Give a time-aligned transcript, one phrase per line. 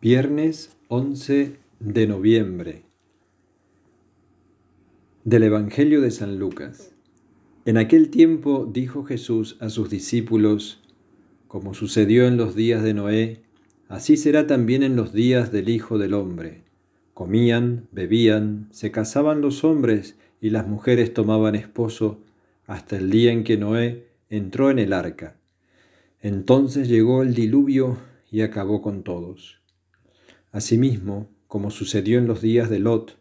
[0.00, 2.84] Viernes 11 de noviembre
[5.24, 6.92] del Evangelio de San Lucas.
[7.64, 10.80] En aquel tiempo dijo Jesús a sus discípulos,
[11.48, 13.42] como sucedió en los días de Noé,
[13.88, 16.62] así será también en los días del Hijo del Hombre.
[17.12, 22.20] Comían, bebían, se casaban los hombres y las mujeres tomaban esposo
[22.68, 25.34] hasta el día en que Noé entró en el arca.
[26.22, 27.98] Entonces llegó el diluvio
[28.30, 29.58] y acabó con todos.
[30.50, 33.18] Asimismo, como sucedió en los días de Lot,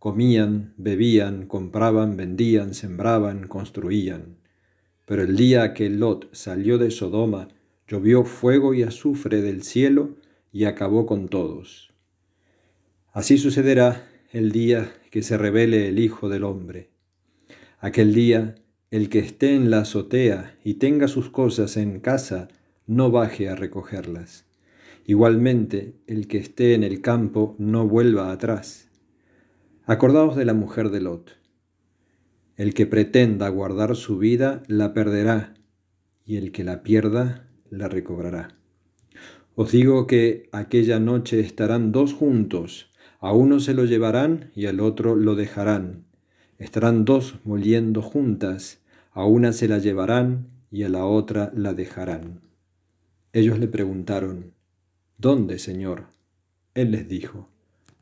[0.00, 4.38] comían, bebían, compraban, vendían, sembraban, construían.
[5.06, 7.48] Pero el día que Lot salió de Sodoma,
[7.86, 10.16] llovió fuego y azufre del cielo
[10.52, 11.92] y acabó con todos.
[13.12, 16.90] Así sucederá el día que se revele el Hijo del Hombre.
[17.78, 18.56] Aquel día,
[18.90, 22.48] el que esté en la azotea y tenga sus cosas en casa,
[22.86, 24.47] no baje a recogerlas
[25.08, 28.90] Igualmente, el que esté en el campo no vuelva atrás.
[29.86, 31.38] Acordaos de la mujer de Lot.
[32.56, 35.54] El que pretenda guardar su vida la perderá,
[36.26, 38.58] y el que la pierda la recobrará.
[39.54, 44.78] Os digo que aquella noche estarán dos juntos, a uno se lo llevarán y al
[44.78, 46.04] otro lo dejarán.
[46.58, 52.42] Estarán dos moliendo juntas, a una se la llevarán y a la otra la dejarán.
[53.32, 54.57] Ellos le preguntaron,
[55.20, 56.04] ¿Dónde, Señor?
[56.74, 57.48] Él les dijo,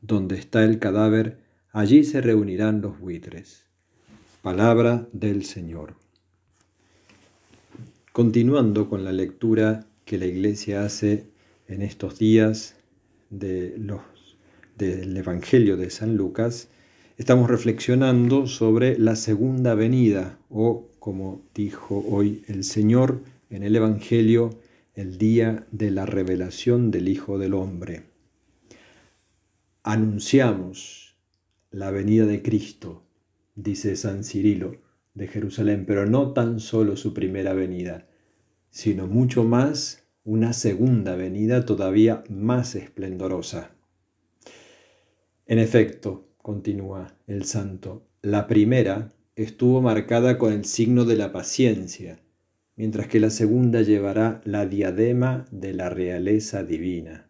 [0.02, 1.38] Donde está el cadáver,
[1.72, 3.64] allí se reunirán los buitres.
[4.42, 5.94] Palabra del Señor.
[8.12, 11.24] Continuando con la lectura que la Iglesia hace
[11.68, 12.76] en estos días
[13.30, 14.02] de los,
[14.76, 16.68] del Evangelio de San Lucas,
[17.16, 24.50] estamos reflexionando sobre la segunda venida o, como dijo hoy el Señor en el Evangelio,
[24.96, 28.04] el día de la revelación del Hijo del Hombre.
[29.82, 31.18] Anunciamos
[31.70, 33.04] la venida de Cristo,
[33.54, 34.80] dice San Cirilo
[35.12, 38.08] de Jerusalén, pero no tan solo su primera venida,
[38.70, 43.72] sino mucho más una segunda venida todavía más esplendorosa.
[45.44, 52.18] En efecto, continúa el santo, la primera estuvo marcada con el signo de la paciencia,
[52.76, 57.26] mientras que la segunda llevará la diadema de la realeza divina.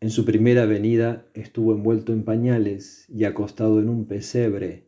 [0.00, 4.86] En su primera venida estuvo envuelto en pañales y acostado en un pesebre.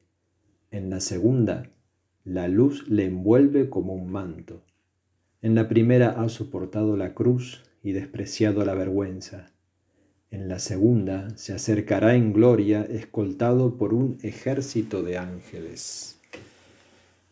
[0.70, 1.70] En la segunda,
[2.24, 4.62] la luz le envuelve como un manto.
[5.42, 9.52] En la primera ha soportado la cruz y despreciado la vergüenza.
[10.30, 16.16] En la segunda se acercará en gloria escoltado por un ejército de ángeles.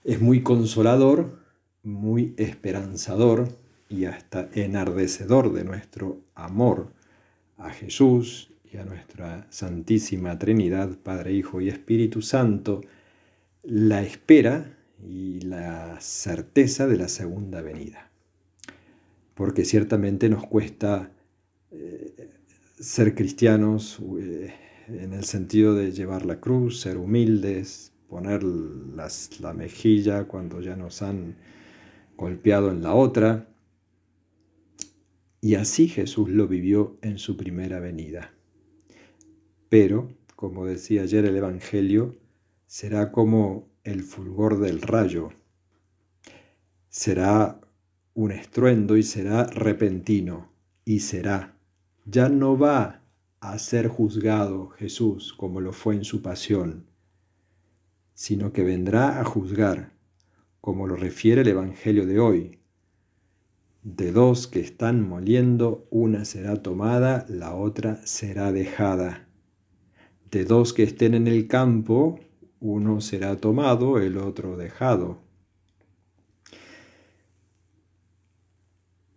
[0.05, 1.40] Es muy consolador
[1.83, 3.49] muy esperanzador
[3.89, 6.93] y hasta enardecedor de nuestro amor
[7.57, 12.83] a Jesús y a nuestra Santísima Trinidad, Padre, Hijo y Espíritu Santo,
[13.63, 18.11] la espera y la certeza de la segunda venida.
[19.35, 21.11] Porque ciertamente nos cuesta
[21.73, 22.31] eh,
[22.79, 24.55] ser cristianos eh,
[24.89, 31.03] en el sentido de llevar la cruz, ser humildes, poner la mejilla cuando ya nos
[31.03, 31.37] han
[32.21, 33.49] golpeado en la otra.
[35.41, 38.35] Y así Jesús lo vivió en su primera venida.
[39.71, 42.15] Pero, como decía ayer el Evangelio,
[42.67, 45.31] será como el fulgor del rayo.
[46.91, 47.59] Será
[48.13, 50.53] un estruendo y será repentino.
[50.85, 51.57] Y será.
[52.05, 53.03] Ya no va
[53.41, 56.85] a ser juzgado Jesús como lo fue en su pasión,
[58.13, 60.00] sino que vendrá a juzgar
[60.61, 62.59] como lo refiere el Evangelio de hoy.
[63.83, 69.27] De dos que están moliendo, una será tomada, la otra será dejada.
[70.31, 72.21] De dos que estén en el campo,
[72.61, 75.19] uno será tomado, el otro dejado.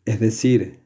[0.06, 0.80] Es decir,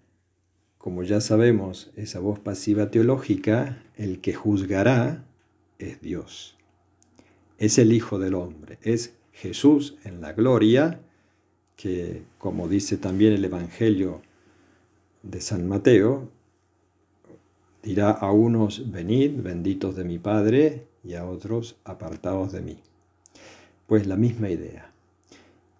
[0.77, 5.25] como ya sabemos, esa voz pasiva teológica, el que juzgará
[5.79, 6.57] es Dios.
[7.57, 10.99] Es el Hijo del Hombre, es Jesús en la gloria,
[11.75, 14.21] que como dice también el Evangelio
[15.21, 16.29] de San Mateo,
[17.83, 22.77] dirá a unos, venid, benditos de mi Padre, y a otros, apartados de mí.
[23.85, 24.91] Pues la misma idea.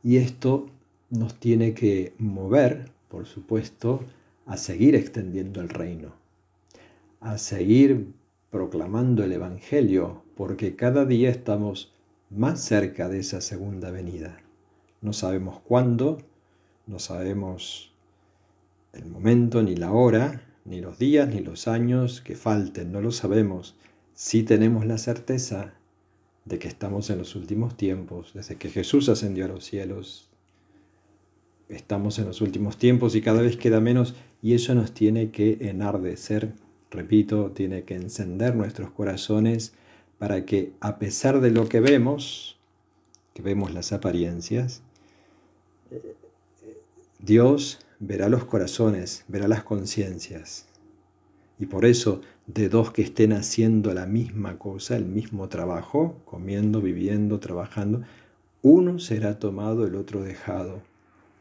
[0.04, 0.68] Y esto
[1.10, 4.02] nos tiene que mover, por supuesto,
[4.46, 6.14] a seguir extendiendo el reino,
[7.20, 8.14] a seguir
[8.52, 11.92] proclamando el Evangelio, porque cada día estamos
[12.30, 14.38] más cerca de esa segunda venida.
[15.02, 16.18] No sabemos cuándo,
[16.86, 17.94] no sabemos
[18.94, 23.12] el momento ni la hora, ni los días ni los años que falten, no lo
[23.12, 23.76] sabemos.
[24.14, 25.74] Sí tenemos la certeza
[26.46, 30.30] de que estamos en los últimos tiempos, desde que Jesús ascendió a los cielos.
[31.70, 35.58] Estamos en los últimos tiempos y cada vez queda menos y eso nos tiene que
[35.62, 36.54] enardecer,
[36.90, 39.74] repito, tiene que encender nuestros corazones
[40.20, 42.58] para que a pesar de lo que vemos,
[43.34, 44.82] que vemos las apariencias,
[47.20, 50.66] Dios verá los corazones, verá las conciencias.
[51.60, 56.82] Y por eso, de dos que estén haciendo la misma cosa, el mismo trabajo, comiendo,
[56.82, 58.04] viviendo, trabajando,
[58.62, 60.82] uno será tomado, el otro dejado.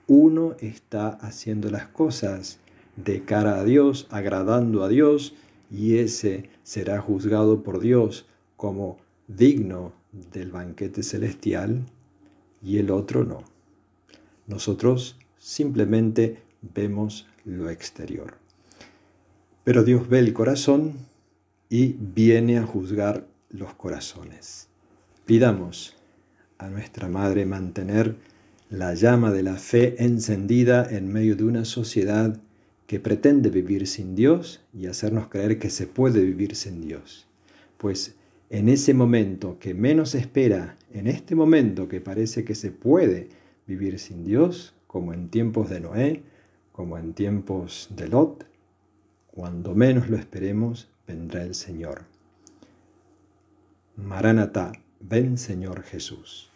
[0.06, 2.58] Uno está haciendo las cosas
[2.96, 5.34] de cara a Dios, agradando a Dios,
[5.70, 8.26] y ese será juzgado por Dios
[8.56, 8.99] como
[9.29, 9.93] digno
[10.32, 11.85] del banquete celestial,
[12.62, 13.44] y el otro no.
[14.47, 16.38] Nosotros simplemente
[16.75, 18.35] vemos lo exterior.
[19.64, 20.94] Pero Dios ve el corazón
[21.69, 24.69] y viene a juzgar los corazones.
[25.25, 25.97] Pidamos
[26.58, 28.17] a nuestra Madre mantener
[28.70, 32.41] la llama de la fe encendida en medio de una sociedad
[32.87, 37.26] que pretende vivir sin Dios y hacernos creer que se puede vivir sin Dios.
[37.79, 38.14] Pues
[38.50, 43.28] en ese momento que menos espera, en este momento que parece que se puede
[43.66, 46.22] vivir sin Dios, como en tiempos de Noé,
[46.72, 48.46] como en tiempos de Lot,
[49.26, 52.04] cuando menos lo esperemos, vendrá el Señor.
[53.96, 56.50] Maranatá, ven Señor Jesús.